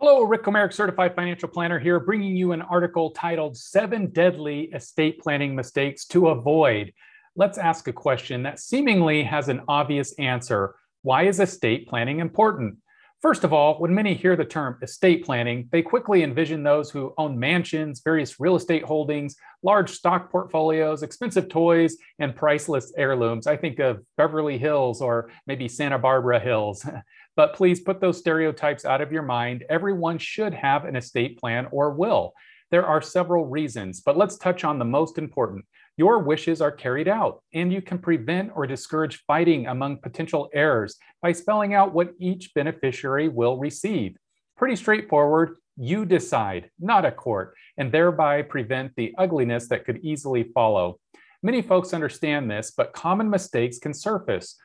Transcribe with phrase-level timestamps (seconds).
[0.00, 5.18] Hello, Rick Comerick, certified financial planner here, bringing you an article titled Seven Deadly Estate
[5.18, 6.92] Planning Mistakes to Avoid.
[7.34, 10.76] Let's ask a question that seemingly has an obvious answer.
[11.02, 12.76] Why is estate planning important?
[13.20, 17.14] First of all, when many hear the term estate planning, they quickly envision those who
[17.18, 19.34] own mansions, various real estate holdings,
[19.64, 23.48] large stock portfolios, expensive toys, and priceless heirlooms.
[23.48, 26.86] I think of Beverly Hills or maybe Santa Barbara Hills.
[27.36, 29.64] But please put those stereotypes out of your mind.
[29.70, 32.32] Everyone should have an estate plan or will.
[32.72, 35.64] There are several reasons, but let's touch on the most important.
[35.98, 40.96] Your wishes are carried out, and you can prevent or discourage fighting among potential heirs
[41.20, 44.16] by spelling out what each beneficiary will receive.
[44.56, 45.56] Pretty straightforward.
[45.76, 51.00] You decide, not a court, and thereby prevent the ugliness that could easily follow.
[51.42, 54.56] Many folks understand this, but common mistakes can surface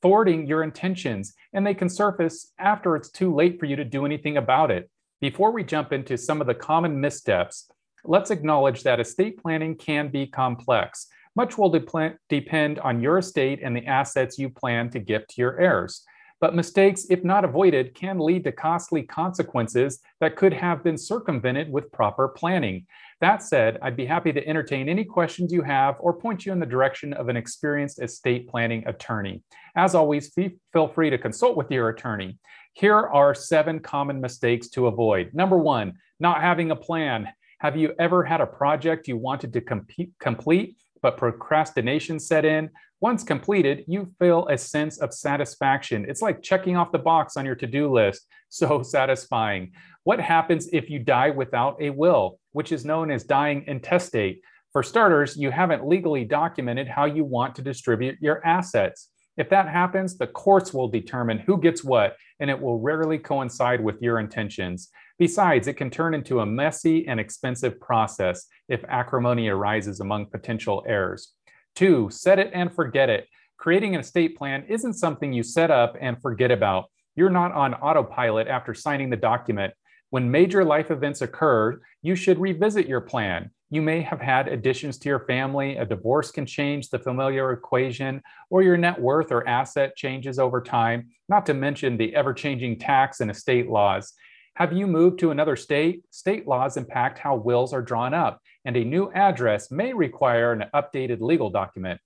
[0.00, 4.06] thwarting your intentions, and they can surface after it's too late for you to do
[4.06, 4.88] anything about it.
[5.20, 7.70] Before we jump into some of the common missteps,
[8.04, 11.06] let's acknowledge that estate planning can be complex.
[11.36, 15.40] Much will de- depend on your estate and the assets you plan to gift to
[15.40, 16.04] your heirs.
[16.40, 21.70] But mistakes, if not avoided, can lead to costly consequences that could have been circumvented
[21.70, 22.86] with proper planning.
[23.20, 26.58] That said, I'd be happy to entertain any questions you have or point you in
[26.58, 29.42] the direction of an experienced estate planning attorney.
[29.76, 30.32] As always,
[30.72, 32.38] feel free to consult with your attorney.
[32.72, 35.34] Here are seven common mistakes to avoid.
[35.34, 37.28] Number one, not having a plan.
[37.60, 42.70] Have you ever had a project you wanted to compete, complete, but procrastination set in?
[43.02, 46.06] Once completed, you feel a sense of satisfaction.
[46.08, 48.26] It's like checking off the box on your to do list.
[48.52, 49.70] So satisfying.
[50.02, 54.40] What happens if you die without a will, which is known as dying intestate?
[54.72, 59.09] For starters, you haven't legally documented how you want to distribute your assets.
[59.40, 63.82] If that happens, the courts will determine who gets what, and it will rarely coincide
[63.82, 64.90] with your intentions.
[65.18, 70.84] Besides, it can turn into a messy and expensive process if acrimony arises among potential
[70.86, 71.32] heirs.
[71.74, 73.28] Two, set it and forget it.
[73.56, 76.90] Creating an estate plan isn't something you set up and forget about.
[77.16, 79.72] You're not on autopilot after signing the document.
[80.10, 83.52] When major life events occur, you should revisit your plan.
[83.72, 88.20] You may have had additions to your family, a divorce can change the familiar equation,
[88.50, 92.80] or your net worth or asset changes over time, not to mention the ever changing
[92.80, 94.12] tax and estate laws.
[94.54, 96.02] Have you moved to another state?
[96.10, 100.64] State laws impact how wills are drawn up, and a new address may require an
[100.74, 102.00] updated legal document.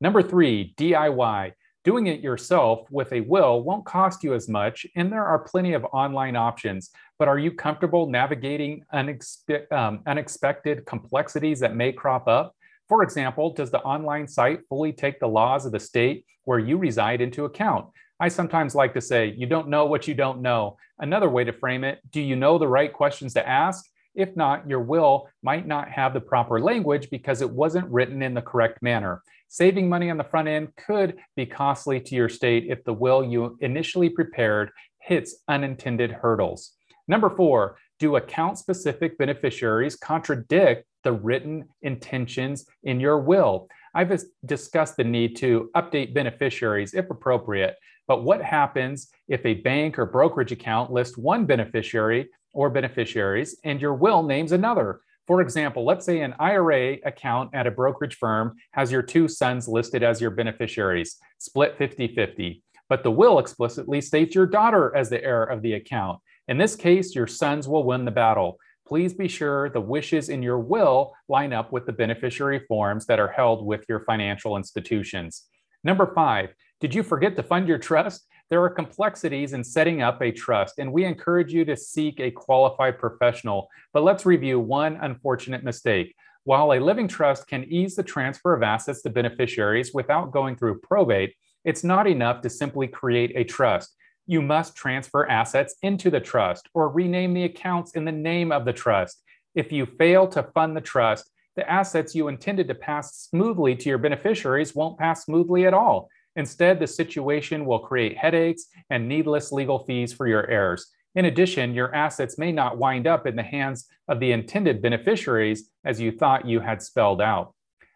[0.00, 1.52] Number three, DIY.
[1.88, 5.72] Doing it yourself with a will won't cost you as much, and there are plenty
[5.72, 6.90] of online options.
[7.18, 12.54] But are you comfortable navigating unexpe- um, unexpected complexities that may crop up?
[12.90, 16.76] For example, does the online site fully take the laws of the state where you
[16.76, 17.86] reside into account?
[18.20, 20.76] I sometimes like to say, you don't know what you don't know.
[20.98, 23.82] Another way to frame it, do you know the right questions to ask?
[24.18, 28.34] If not, your will might not have the proper language because it wasn't written in
[28.34, 29.22] the correct manner.
[29.46, 33.24] Saving money on the front end could be costly to your state if the will
[33.24, 36.72] you initially prepared hits unintended hurdles.
[37.06, 43.68] Number four, do account specific beneficiaries contradict the written intentions in your will?
[43.94, 47.76] I've discussed the need to update beneficiaries if appropriate,
[48.08, 53.80] but what happens if a bank or brokerage account lists one beneficiary or beneficiaries and
[53.80, 55.00] your will names another?
[55.26, 59.68] For example, let's say an IRA account at a brokerage firm has your two sons
[59.68, 65.10] listed as your beneficiaries, split 50 50, but the will explicitly states your daughter as
[65.10, 66.18] the heir of the account.
[66.48, 68.58] In this case, your sons will win the battle.
[68.86, 73.20] Please be sure the wishes in your will line up with the beneficiary forms that
[73.20, 75.44] are held with your financial institutions.
[75.84, 78.26] Number five, did you forget to fund your trust?
[78.50, 82.30] There are complexities in setting up a trust, and we encourage you to seek a
[82.30, 83.68] qualified professional.
[83.92, 86.14] But let's review one unfortunate mistake.
[86.44, 90.80] While a living trust can ease the transfer of assets to beneficiaries without going through
[90.80, 91.34] probate,
[91.66, 93.94] it's not enough to simply create a trust.
[94.26, 98.64] You must transfer assets into the trust or rename the accounts in the name of
[98.64, 99.22] the trust.
[99.54, 103.88] If you fail to fund the trust, the assets you intended to pass smoothly to
[103.90, 106.08] your beneficiaries won't pass smoothly at all.
[106.38, 110.86] Instead, the situation will create headaches and needless legal fees for your heirs.
[111.16, 115.68] In addition, your assets may not wind up in the hands of the intended beneficiaries
[115.84, 117.54] as you thought you had spelled out.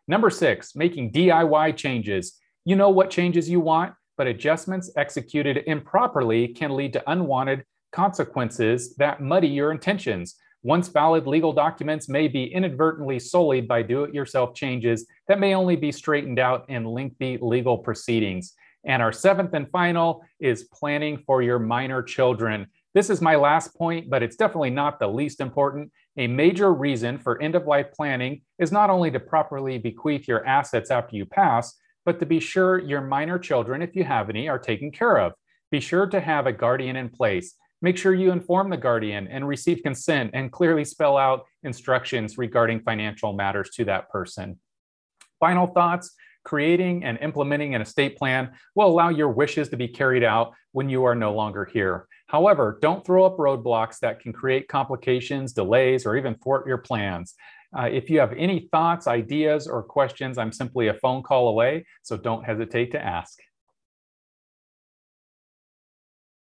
[0.09, 2.37] Number six, making DIY changes.
[2.65, 8.97] You know what changes you want, but adjustments executed improperly can lead to unwanted consequences
[8.97, 10.35] that muddy your intentions.
[10.65, 15.55] Once valid legal documents may be inadvertently sullied by do it yourself changes that may
[15.55, 18.52] only be straightened out in lengthy legal proceedings.
[18.84, 22.67] And our seventh and final is planning for your minor children.
[22.93, 25.90] This is my last point, but it's definitely not the least important.
[26.19, 30.44] A major reason for end of life planning is not only to properly bequeath your
[30.46, 34.50] assets after you pass, but to be sure your minor children, if you have any,
[34.50, 35.32] are taken care of.
[35.70, 37.55] Be sure to have a guardian in place.
[37.81, 42.82] Make sure you inform the guardian and receive consent and clearly spell out instructions regarding
[42.82, 44.58] financial matters to that person.
[45.43, 50.23] Final thoughts creating and implementing an estate plan will allow your wishes to be carried
[50.23, 52.06] out when you are no longer here.
[52.29, 57.35] However, don't throw up roadblocks that can create complications, delays, or even thwart your plans.
[57.77, 61.87] Uh, if you have any thoughts, ideas, or questions, I'm simply a phone call away,
[62.03, 63.37] so don't hesitate to ask.